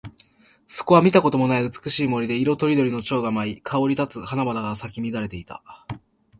[0.65, 5.61] そこは見たこともない美しい森で、色とりどりの蝶が舞い、香り立つ花々が咲き乱れていた。